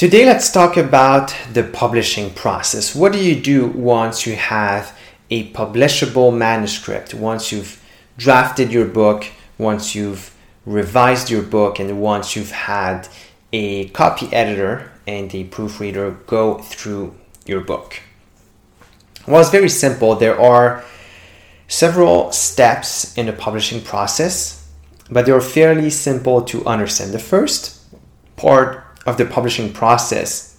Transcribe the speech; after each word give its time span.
Today, 0.00 0.24
let's 0.24 0.50
talk 0.50 0.78
about 0.78 1.36
the 1.52 1.62
publishing 1.62 2.30
process. 2.30 2.94
What 2.94 3.12
do 3.12 3.22
you 3.22 3.38
do 3.38 3.66
once 3.66 4.26
you 4.26 4.34
have 4.34 4.98
a 5.28 5.52
publishable 5.52 6.34
manuscript? 6.34 7.12
Once 7.12 7.52
you've 7.52 7.84
drafted 8.16 8.72
your 8.72 8.86
book, 8.86 9.26
once 9.58 9.94
you've 9.94 10.34
revised 10.64 11.28
your 11.28 11.42
book, 11.42 11.78
and 11.78 12.00
once 12.00 12.34
you've 12.34 12.50
had 12.50 13.08
a 13.52 13.90
copy 13.90 14.26
editor 14.32 14.90
and 15.06 15.34
a 15.34 15.44
proofreader 15.44 16.12
go 16.26 16.56
through 16.60 17.14
your 17.44 17.60
book? 17.60 18.00
Well, 19.28 19.42
it's 19.42 19.50
very 19.50 19.68
simple. 19.68 20.14
There 20.14 20.40
are 20.40 20.82
several 21.68 22.32
steps 22.32 23.14
in 23.18 23.26
the 23.26 23.34
publishing 23.34 23.82
process, 23.82 24.66
but 25.10 25.26
they're 25.26 25.42
fairly 25.42 25.90
simple 25.90 26.40
to 26.44 26.64
understand. 26.64 27.12
The 27.12 27.18
first 27.18 27.82
part 28.36 28.86
of 29.10 29.16
the 29.16 29.24
publishing 29.26 29.72
process 29.72 30.56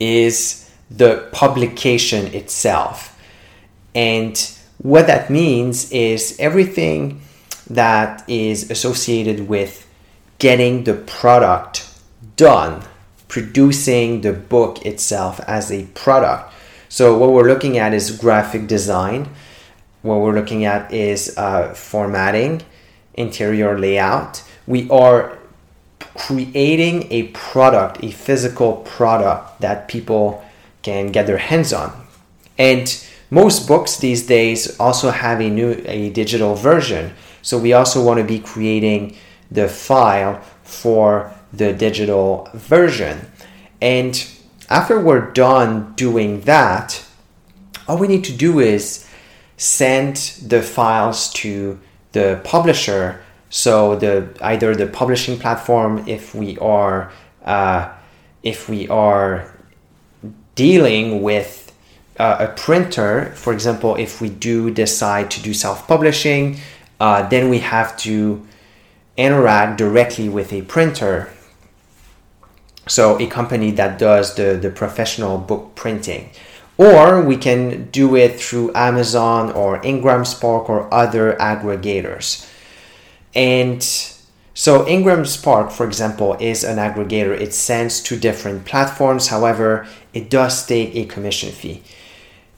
is 0.00 0.70
the 0.90 1.28
publication 1.32 2.26
itself. 2.34 3.18
And 3.94 4.34
what 4.78 5.06
that 5.06 5.28
means 5.30 5.92
is 5.92 6.36
everything 6.40 7.20
that 7.68 8.28
is 8.28 8.70
associated 8.70 9.48
with 9.48 9.86
getting 10.38 10.84
the 10.84 10.94
product 10.94 11.86
done, 12.36 12.82
producing 13.28 14.22
the 14.22 14.32
book 14.32 14.84
itself 14.86 15.38
as 15.40 15.70
a 15.70 15.84
product. 15.94 16.52
So, 16.88 17.16
what 17.18 17.32
we're 17.32 17.46
looking 17.46 17.78
at 17.78 17.92
is 17.94 18.10
graphic 18.16 18.66
design, 18.66 19.28
what 20.02 20.20
we're 20.20 20.34
looking 20.34 20.64
at 20.64 20.92
is 20.92 21.36
uh, 21.36 21.74
formatting, 21.74 22.62
interior 23.14 23.78
layout. 23.78 24.42
We 24.66 24.88
are 24.90 25.38
creating 26.16 27.10
a 27.10 27.24
product, 27.28 28.02
a 28.02 28.10
physical 28.10 28.78
product 28.78 29.60
that 29.60 29.88
people 29.88 30.44
can 30.82 31.12
get 31.12 31.26
their 31.26 31.38
hands 31.38 31.72
on. 31.72 32.06
And 32.58 33.04
most 33.30 33.68
books 33.68 33.96
these 33.98 34.26
days 34.26 34.78
also 34.78 35.10
have 35.10 35.40
a 35.40 35.48
new 35.48 35.82
a 35.86 36.10
digital 36.10 36.54
version. 36.54 37.12
So 37.42 37.58
we 37.58 37.72
also 37.72 38.04
want 38.04 38.18
to 38.18 38.24
be 38.24 38.38
creating 38.38 39.16
the 39.50 39.68
file 39.68 40.40
for 40.62 41.32
the 41.52 41.72
digital 41.72 42.48
version. 42.54 43.30
And 43.80 44.28
after 44.68 45.00
we're 45.00 45.32
done 45.32 45.94
doing 45.94 46.42
that, 46.42 47.04
all 47.88 47.98
we 47.98 48.08
need 48.08 48.24
to 48.24 48.32
do 48.36 48.60
is 48.60 49.06
send 49.56 50.16
the 50.46 50.62
files 50.62 51.32
to 51.34 51.78
the 52.12 52.40
publisher 52.44 53.22
so 53.50 53.96
the 53.96 54.28
either 54.40 54.74
the 54.74 54.86
publishing 54.86 55.38
platform, 55.38 56.04
if 56.06 56.34
we 56.34 56.56
are 56.58 57.12
uh, 57.44 57.92
if 58.42 58.68
we 58.68 58.88
are 58.88 59.52
dealing 60.54 61.22
with 61.22 61.72
uh, 62.18 62.36
a 62.40 62.46
printer, 62.48 63.32
for 63.34 63.52
example, 63.52 63.96
if 63.96 64.20
we 64.20 64.28
do 64.28 64.70
decide 64.70 65.30
to 65.32 65.42
do 65.42 65.52
self-publishing, 65.52 66.58
uh, 67.00 67.28
then 67.28 67.48
we 67.48 67.58
have 67.58 67.96
to 67.96 68.46
interact 69.16 69.78
directly 69.78 70.28
with 70.28 70.52
a 70.52 70.62
printer. 70.62 71.32
So 72.86 73.18
a 73.18 73.26
company 73.26 73.70
that 73.72 73.98
does 73.98 74.34
the, 74.34 74.58
the 74.60 74.70
professional 74.70 75.38
book 75.38 75.74
printing. 75.74 76.30
Or 76.76 77.22
we 77.22 77.36
can 77.36 77.90
do 77.90 78.16
it 78.16 78.40
through 78.40 78.72
Amazon 78.74 79.52
or 79.52 79.84
Ingram 79.84 80.24
Spark 80.24 80.70
or 80.70 80.92
other 80.92 81.34
aggregators. 81.34 82.49
And 83.34 83.82
so 84.54 84.86
Ingram 84.86 85.24
Spark, 85.24 85.70
for 85.70 85.86
example, 85.86 86.34
is 86.40 86.64
an 86.64 86.76
aggregator. 86.76 87.38
It 87.38 87.54
sends 87.54 88.00
to 88.04 88.16
different 88.16 88.64
platforms. 88.64 89.28
However, 89.28 89.86
it 90.12 90.28
does 90.28 90.66
take 90.66 90.94
a 90.94 91.06
commission 91.06 91.50
fee. 91.50 91.82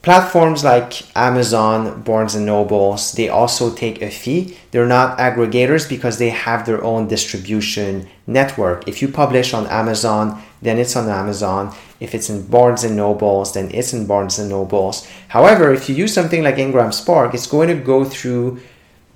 Platforms 0.01 0.65
like 0.65 1.15
Amazon, 1.15 2.01
Barnes 2.01 2.35
and 2.35 2.45
Nobles, 2.45 3.13
they 3.13 3.29
also 3.29 3.73
take 3.73 4.01
a 4.01 4.11
fee. 4.11 4.57
They're 4.71 4.85
not 4.85 5.17
aggregators 5.17 5.87
because 5.87 6.17
they 6.17 6.29
have 6.29 6.65
their 6.65 6.83
own 6.83 7.07
distribution 7.07 8.09
network. 8.27 8.85
If 8.85 9.01
you 9.01 9.07
publish 9.07 9.53
on 9.53 9.65
Amazon, 9.67 10.43
then 10.61 10.77
it's 10.77 10.97
on 10.97 11.07
Amazon. 11.07 11.73
If 12.01 12.13
it's 12.13 12.29
in 12.29 12.47
Barnes 12.47 12.83
and 12.83 12.97
Nobles, 12.97 13.53
then 13.53 13.71
it's 13.73 13.93
in 13.93 14.05
Barnes 14.05 14.39
and 14.39 14.49
Nobles. 14.49 15.07
However, 15.29 15.73
if 15.73 15.87
you 15.87 15.95
use 15.95 16.13
something 16.13 16.43
like 16.43 16.57
Ingram 16.57 16.91
Spark, 16.91 17.33
it's 17.33 17.47
going 17.47 17.69
to 17.69 17.75
go 17.75 18.03
through 18.03 18.59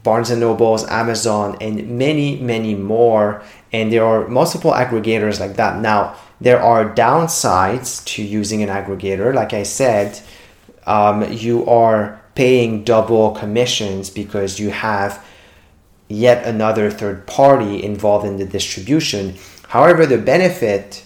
Barnes 0.04 0.30
and 0.30 0.40
Nobles, 0.40 0.88
Amazon, 0.88 1.58
and 1.60 1.98
many, 1.98 2.40
many 2.40 2.76
more. 2.76 3.44
And 3.74 3.92
there 3.92 4.06
are 4.06 4.28
multiple 4.28 4.72
aggregators 4.72 5.40
like 5.40 5.56
that. 5.58 5.82
Now, 5.82 6.16
there 6.40 6.62
are 6.62 6.94
downsides 6.94 8.04
to 8.06 8.24
using 8.24 8.64
an 8.64 8.70
aggregator. 8.70 9.34
Like 9.34 9.54
I 9.54 9.64
said, 9.64 10.22
um, 10.86 11.32
you 11.32 11.66
are 11.66 12.22
paying 12.36 12.84
double 12.84 13.32
commissions 13.32 14.10
because 14.10 14.60
you 14.60 14.70
have 14.70 15.26
yet 16.08 16.46
another 16.46 16.90
third 16.90 17.26
party 17.28 17.84
involved 17.84 18.26
in 18.26 18.38
the 18.38 18.46
distribution. 18.46 19.36
However, 19.68 20.06
the 20.06 20.18
benefit 20.18 21.04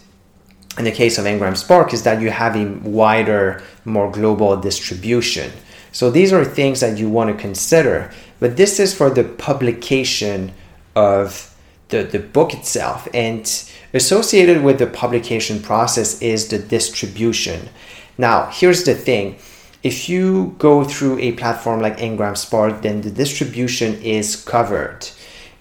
in 0.78 0.86
the 0.86 0.92
case 0.92 1.18
of 1.18 1.26
Ingram 1.26 1.56
Spark 1.56 1.94
is 1.94 2.04
that 2.04 2.22
you 2.22 2.30
have 2.30 2.56
a 2.56 2.66
wider, 2.66 3.62
more 3.84 4.12
global 4.12 4.56
distribution. 4.58 5.52
So 5.92 6.10
these 6.10 6.32
are 6.32 6.46
things 6.46 6.80
that 6.80 6.98
you 6.98 7.10
want 7.10 7.36
to 7.36 7.42
consider. 7.42 8.12
But 8.42 8.58
this 8.58 8.80
is 8.80 8.92
for 8.92 9.12
the 9.12 9.24
publication 9.24 10.52
of 10.96 11.56
the, 11.90 12.02
the 12.04 12.18
book 12.18 12.56
itself. 12.56 13.08
And 13.14 13.46
associated 13.94 14.64
with 14.64 14.80
the 14.80 14.88
publication 14.88 15.62
process 15.62 16.20
is 16.24 16.48
the 16.48 16.58
distribution. 16.58 17.70
Now, 18.18 18.48
here's 18.48 18.84
the 18.84 18.96
thing. 18.96 19.38
If 19.84 20.10
you 20.10 20.56
go 20.58 20.84
through 20.84 21.20
a 21.20 21.34
platform 21.34 21.82
like 21.82 22.02
Ingram 22.02 22.36
Spark, 22.36 22.82
then 22.82 23.02
the 23.02 23.12
distribution 23.12 24.02
is 24.02 24.36
covered. 24.36 25.08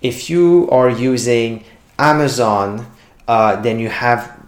If 0.00 0.30
you 0.30 0.66
are 0.72 0.88
using 0.88 1.64
Amazon, 1.98 2.86
uh, 3.28 3.60
then 3.60 3.78
you 3.78 3.90
have 3.90 4.40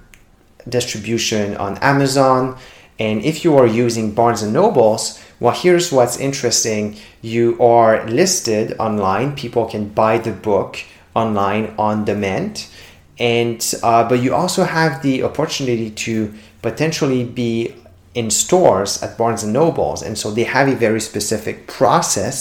distribution 0.67 1.55
on 1.59 1.77
Amazon. 1.79 2.57
And 3.03 3.25
if 3.25 3.43
you 3.43 3.59
are 3.59 3.67
using 3.67 4.13
Barnes 4.13 4.43
and 4.45 4.53
Nobles, 4.53 5.21
well, 5.41 5.53
here's 5.53 5.91
what's 5.91 6.19
interesting 6.19 6.97
you 7.21 7.61
are 7.61 8.07
listed 8.09 8.77
online, 8.79 9.35
people 9.35 9.65
can 9.67 9.89
buy 9.89 10.19
the 10.19 10.31
book 10.31 10.79
online 11.13 11.75
on 11.77 12.05
demand. 12.05 12.69
And 13.19 13.61
uh, 13.83 14.09
but 14.09 14.23
you 14.23 14.33
also 14.33 14.63
have 14.63 15.03
the 15.03 15.25
opportunity 15.25 15.91
to 16.07 16.33
potentially 16.63 17.25
be 17.25 17.75
in 18.15 18.31
stores 18.31 19.03
at 19.03 19.19
Barnes 19.19 19.43
and 19.43 19.53
Nobles, 19.53 20.03
and 20.03 20.17
so 20.17 20.31
they 20.31 20.45
have 20.45 20.69
a 20.69 20.77
very 20.77 21.01
specific 21.01 21.67
process 21.67 22.39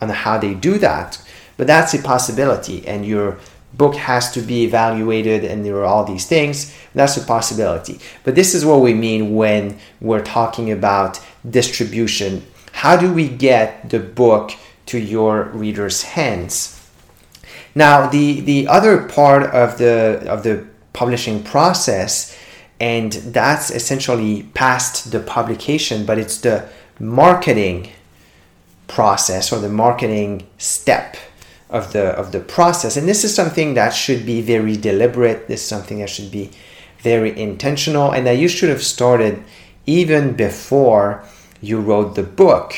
on 0.00 0.08
how 0.08 0.38
they 0.38 0.54
do 0.54 0.78
that. 0.78 1.20
But 1.56 1.66
that's 1.66 1.94
a 1.94 2.02
possibility, 2.02 2.86
and 2.86 3.04
your 3.04 3.38
book 3.74 3.94
has 3.94 4.32
to 4.32 4.40
be 4.40 4.64
evaluated, 4.64 5.44
and 5.44 5.64
there 5.64 5.76
are 5.76 5.84
all 5.84 6.04
these 6.04 6.26
things. 6.26 6.74
That's 6.94 7.16
a 7.16 7.24
possibility. 7.24 8.00
But 8.24 8.34
this 8.34 8.54
is 8.54 8.64
what 8.64 8.80
we 8.80 8.94
mean 8.94 9.34
when 9.34 9.78
we're 10.00 10.24
talking 10.24 10.70
about 10.70 11.20
distribution. 11.48 12.46
How 12.72 12.96
do 12.96 13.12
we 13.12 13.28
get 13.28 13.90
the 13.90 14.00
book 14.00 14.52
to 14.86 14.98
your 14.98 15.44
reader's 15.44 16.02
hands? 16.02 16.72
Now, 17.74 18.08
the, 18.08 18.40
the 18.40 18.68
other 18.68 19.02
part 19.02 19.42
of 19.54 19.76
the, 19.78 20.24
of 20.26 20.42
the 20.42 20.66
publishing 20.94 21.42
process, 21.42 22.36
and 22.80 23.12
that's 23.12 23.70
essentially 23.70 24.44
past 24.54 25.12
the 25.12 25.20
publication, 25.20 26.06
but 26.06 26.18
it's 26.18 26.38
the 26.38 26.68
marketing 26.98 27.90
process 28.88 29.52
or 29.52 29.58
the 29.58 29.68
marketing 29.68 30.46
step 30.56 31.16
of 31.68 31.92
the 31.92 32.08
of 32.10 32.32
the 32.32 32.40
process. 32.40 32.96
And 32.96 33.08
this 33.08 33.24
is 33.24 33.34
something 33.34 33.74
that 33.74 33.90
should 33.90 34.24
be 34.24 34.40
very 34.40 34.76
deliberate. 34.76 35.48
This 35.48 35.62
is 35.62 35.68
something 35.68 35.98
that 35.98 36.10
should 36.10 36.30
be 36.30 36.50
very 36.98 37.38
intentional. 37.38 38.12
And 38.12 38.26
that 38.26 38.38
you 38.38 38.48
should 38.48 38.68
have 38.68 38.82
started 38.82 39.42
even 39.86 40.34
before 40.34 41.24
you 41.60 41.80
wrote 41.80 42.14
the 42.14 42.22
book. 42.22 42.74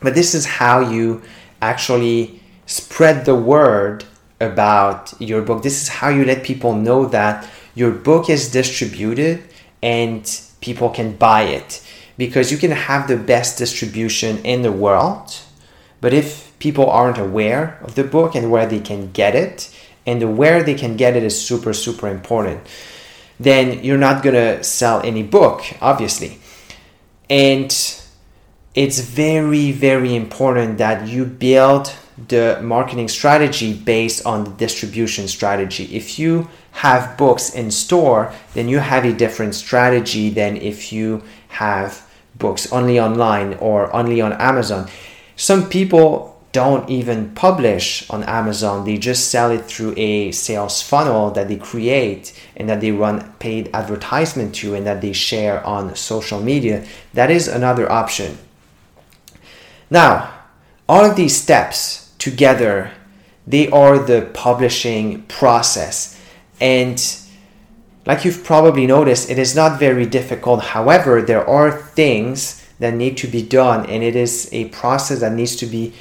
But 0.00 0.14
this 0.14 0.34
is 0.34 0.46
how 0.46 0.80
you 0.80 1.22
actually 1.60 2.40
spread 2.66 3.24
the 3.24 3.34
word 3.34 4.04
about 4.40 5.12
your 5.20 5.42
book. 5.42 5.62
This 5.62 5.82
is 5.82 5.88
how 5.88 6.08
you 6.08 6.24
let 6.24 6.42
people 6.42 6.74
know 6.74 7.06
that 7.06 7.46
your 7.74 7.90
book 7.90 8.30
is 8.30 8.50
distributed 8.50 9.42
and 9.82 10.40
people 10.60 10.88
can 10.90 11.16
buy 11.16 11.42
it. 11.42 11.86
Because 12.16 12.50
you 12.52 12.58
can 12.58 12.70
have 12.70 13.08
the 13.08 13.16
best 13.16 13.58
distribution 13.58 14.38
in 14.44 14.62
the 14.62 14.72
world 14.72 15.38
but 16.00 16.12
if 16.12 16.52
people 16.58 16.88
aren't 16.88 17.18
aware 17.18 17.78
of 17.82 17.94
the 17.94 18.04
book 18.04 18.34
and 18.34 18.50
where 18.50 18.66
they 18.66 18.80
can 18.80 19.10
get 19.12 19.34
it 19.34 19.74
and 20.06 20.36
where 20.36 20.62
they 20.62 20.74
can 20.74 20.96
get 20.96 21.16
it 21.16 21.22
is 21.22 21.40
super 21.40 21.72
super 21.72 22.08
important 22.08 22.60
then 23.38 23.82
you're 23.82 23.98
not 23.98 24.22
to 24.22 24.62
sell 24.62 25.00
any 25.02 25.22
book 25.22 25.62
obviously 25.80 26.38
and 27.30 28.00
it's 28.74 29.00
very, 29.00 29.72
very 29.72 30.14
important 30.14 30.78
that 30.78 31.08
you 31.08 31.24
build 31.24 31.92
the 32.28 32.60
marketing 32.62 33.08
strategy 33.08 33.72
based 33.72 34.24
on 34.26 34.44
the 34.44 34.50
distribution 34.50 35.26
strategy. 35.26 35.84
If 35.96 36.18
you 36.18 36.48
have 36.72 37.16
books 37.16 37.54
in 37.54 37.70
store, 37.70 38.32
then 38.54 38.68
you 38.68 38.78
have 38.78 39.04
a 39.04 39.12
different 39.12 39.54
strategy 39.54 40.30
than 40.30 40.56
if 40.56 40.92
you 40.92 41.22
have 41.48 42.06
books 42.36 42.70
only 42.72 43.00
online 43.00 43.54
or 43.54 43.92
only 43.94 44.20
on 44.20 44.32
Amazon. 44.34 44.88
Some 45.40 45.70
people 45.70 46.38
don't 46.52 46.90
even 46.90 47.34
publish 47.34 48.04
on 48.10 48.24
Amazon, 48.24 48.84
they 48.84 48.98
just 48.98 49.30
sell 49.30 49.50
it 49.50 49.64
through 49.64 49.94
a 49.96 50.32
sales 50.32 50.82
funnel 50.82 51.30
that 51.30 51.48
they 51.48 51.56
create 51.56 52.38
and 52.58 52.68
that 52.68 52.82
they 52.82 52.90
run 52.92 53.32
paid 53.38 53.70
advertisement 53.72 54.54
to 54.56 54.74
and 54.74 54.86
that 54.86 55.00
they 55.00 55.14
share 55.14 55.66
on 55.66 55.96
social 55.96 56.42
media. 56.42 56.84
That 57.14 57.30
is 57.30 57.48
another 57.48 57.90
option. 57.90 58.36
Now, 59.88 60.30
all 60.86 61.06
of 61.06 61.16
these 61.16 61.40
steps 61.40 62.12
together, 62.18 62.90
they 63.46 63.70
are 63.70 63.98
the 63.98 64.28
publishing 64.34 65.22
process. 65.22 66.20
And 66.60 67.02
like 68.04 68.26
you've 68.26 68.44
probably 68.44 68.86
noticed, 68.86 69.30
it 69.30 69.38
is 69.38 69.56
not 69.56 69.80
very 69.80 70.04
difficult. 70.04 70.64
However, 70.76 71.22
there 71.22 71.48
are 71.48 71.72
things 71.72 72.59
that 72.80 72.94
need 72.94 73.16
to 73.18 73.28
be 73.28 73.42
done, 73.42 73.86
and 73.86 74.02
it 74.02 74.16
is 74.16 74.48
a 74.52 74.64
process 74.70 75.20
that 75.20 75.32
needs 75.32 75.54
to 75.56 75.66
be 75.66 75.92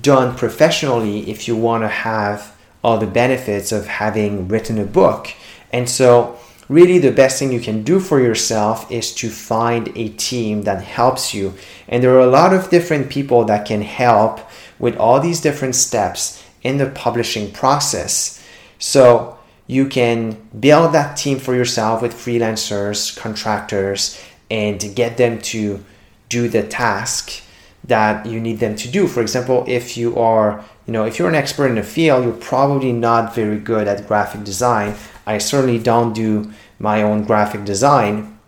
done 0.00 0.34
professionally 0.34 1.30
if 1.30 1.46
you 1.46 1.54
want 1.54 1.82
to 1.82 1.88
have 1.88 2.56
all 2.82 2.96
the 2.98 3.06
benefits 3.06 3.72
of 3.72 3.86
having 3.86 4.48
written 4.48 4.78
a 4.78 4.84
book. 4.84 5.34
And 5.72 5.88
so, 5.88 6.38
really 6.68 6.98
the 6.98 7.12
best 7.12 7.38
thing 7.38 7.52
you 7.52 7.60
can 7.60 7.82
do 7.82 8.00
for 8.00 8.20
yourself 8.20 8.90
is 8.90 9.14
to 9.16 9.28
find 9.28 9.90
a 9.96 10.08
team 10.10 10.62
that 10.62 10.82
helps 10.82 11.34
you. 11.34 11.54
And 11.88 12.02
there 12.02 12.14
are 12.14 12.20
a 12.20 12.26
lot 12.26 12.54
of 12.54 12.70
different 12.70 13.10
people 13.10 13.44
that 13.44 13.66
can 13.66 13.82
help 13.82 14.40
with 14.78 14.96
all 14.96 15.20
these 15.20 15.40
different 15.40 15.74
steps 15.74 16.42
in 16.62 16.78
the 16.78 16.88
publishing 16.88 17.52
process. 17.52 18.42
So 18.78 19.38
you 19.66 19.86
can 19.86 20.36
build 20.58 20.92
that 20.94 21.16
team 21.16 21.38
for 21.38 21.54
yourself 21.54 22.02
with 22.02 22.14
freelancers, 22.14 23.16
contractors, 23.16 24.20
and 24.50 24.94
get 24.94 25.16
them 25.16 25.40
to 25.40 25.84
do 26.30 26.48
the 26.48 26.62
task 26.62 27.42
that 27.84 28.24
you 28.24 28.40
need 28.40 28.60
them 28.60 28.76
to 28.76 28.88
do. 28.88 29.06
For 29.06 29.20
example, 29.20 29.64
if 29.66 29.96
you 29.96 30.16
are, 30.16 30.64
you 30.86 30.92
know, 30.92 31.04
if 31.04 31.18
you're 31.18 31.28
an 31.28 31.34
expert 31.34 31.66
in 31.66 31.76
a 31.76 31.82
field, 31.82 32.24
you're 32.24 32.32
probably 32.32 32.92
not 32.92 33.34
very 33.34 33.58
good 33.58 33.86
at 33.86 34.08
graphic 34.08 34.44
design. 34.44 34.94
I 35.26 35.38
certainly 35.38 35.78
don't 35.78 36.14
do 36.14 36.52
my 36.78 37.02
own 37.02 37.24
graphic 37.24 37.64
design. 37.64 38.38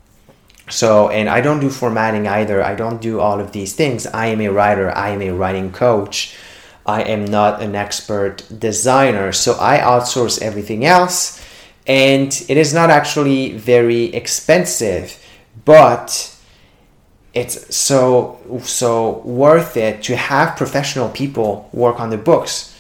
So, 0.71 1.11
and 1.11 1.29
I 1.29 1.41
don't 1.41 1.61
do 1.61 1.69
formatting 1.69 2.27
either. 2.27 2.63
I 2.63 2.75
don't 2.75 3.03
do 3.03 3.21
all 3.21 3.41
of 3.41 3.53
these 3.53 3.75
things. 3.75 4.07
I 4.07 4.27
am 4.27 4.41
a 4.41 4.49
writer, 4.49 4.91
I 4.97 5.11
am 5.11 5.21
a 5.21 5.33
writing 5.33 5.73
coach. 5.73 6.37
I 6.87 7.03
am 7.03 7.25
not 7.25 7.63
an 7.63 7.75
expert 7.75 8.45
designer. 8.59 9.33
So, 9.33 9.57
I 9.61 9.79
outsource 9.79 10.41
everything 10.41 10.85
else. 10.85 11.45
And 11.87 12.29
it 12.49 12.57
is 12.57 12.73
not 12.73 12.91
actually 12.91 13.53
very 13.53 14.05
expensive, 14.15 15.19
but 15.65 16.32
it's 17.35 17.75
so 17.75 18.39
so 18.63 19.19
worth 19.21 19.77
it 19.77 20.03
to 20.05 20.17
have 20.17 20.57
professional 20.57 21.09
people 21.09 21.69
work 21.73 21.99
on 22.01 22.11
the 22.11 22.19
books. 22.19 22.77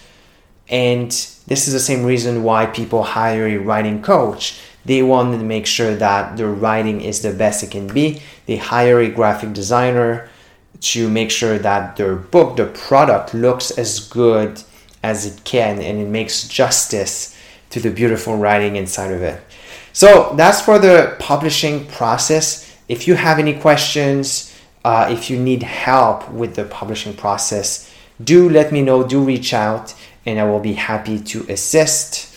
And 0.68 1.10
this 1.46 1.66
is 1.66 1.72
the 1.72 1.80
same 1.80 2.04
reason 2.04 2.42
why 2.42 2.66
people 2.66 3.02
hire 3.02 3.46
a 3.46 3.56
writing 3.56 4.02
coach. 4.02 4.60
They 4.84 5.02
want 5.02 5.38
to 5.38 5.44
make 5.44 5.66
sure 5.66 5.94
that 5.96 6.36
their 6.36 6.50
writing 6.50 7.00
is 7.00 7.22
the 7.22 7.32
best 7.32 7.62
it 7.62 7.70
can 7.70 7.86
be. 7.86 8.20
They 8.46 8.56
hire 8.56 9.00
a 9.00 9.08
graphic 9.08 9.52
designer 9.52 10.28
to 10.80 11.08
make 11.08 11.30
sure 11.30 11.58
that 11.58 11.96
their 11.96 12.16
book 12.16 12.56
the 12.56 12.66
product 12.66 13.34
looks 13.34 13.70
as 13.70 14.00
good 14.08 14.62
as 15.02 15.24
it 15.26 15.44
can 15.44 15.80
and 15.80 15.98
it 15.98 16.08
makes 16.08 16.48
justice 16.48 17.36
to 17.70 17.80
the 17.80 17.90
beautiful 17.90 18.36
writing 18.36 18.76
inside 18.76 19.12
of 19.12 19.22
it. 19.22 19.40
So 19.92 20.34
that's 20.36 20.60
for 20.60 20.78
the 20.78 21.16
publishing 21.18 21.86
process 21.86 22.71
if 22.92 23.08
you 23.08 23.14
have 23.14 23.38
any 23.38 23.54
questions, 23.54 24.52
uh, 24.84 25.08
if 25.10 25.30
you 25.30 25.38
need 25.38 25.62
help 25.62 26.30
with 26.30 26.56
the 26.56 26.64
publishing 26.64 27.14
process, 27.14 27.90
do 28.22 28.50
let 28.50 28.70
me 28.70 28.82
know, 28.82 29.02
do 29.02 29.18
reach 29.24 29.54
out, 29.54 29.94
and 30.26 30.38
I 30.38 30.44
will 30.44 30.60
be 30.60 30.74
happy 30.74 31.18
to 31.32 31.46
assist. 31.48 32.28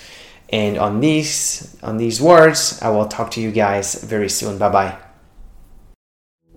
And 0.50 0.78
on 0.78 1.02
these 1.02 1.76
on 1.84 1.98
these 1.98 2.22
words, 2.22 2.80
I 2.82 2.90
will 2.90 3.08
talk 3.08 3.32
to 3.32 3.42
you 3.42 3.52
guys 3.52 3.96
very 3.96 4.30
soon. 4.30 4.58
Bye 4.58 4.70
bye. 4.70 4.98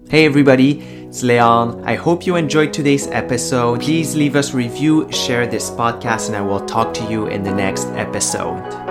Hey 0.09 0.27
everybody, 0.27 0.79
it's 1.09 1.23
Leon. 1.25 1.83
I 1.85 1.97
hope 1.97 2.25
you 2.25 2.37
enjoyed 2.37 2.73
today's 2.73 3.09
episode. 3.09 3.81
Please 3.81 4.15
leave 4.15 4.37
us 4.37 4.55
review, 4.55 5.11
share 5.11 5.47
this 5.47 5.71
podcast, 5.71 6.29
and 6.29 6.37
I 6.37 6.43
will 6.43 6.65
talk 6.65 6.95
to 6.95 7.05
you 7.11 7.27
in 7.27 7.43
the 7.43 7.55
next 7.55 7.89
episode. 7.89 8.88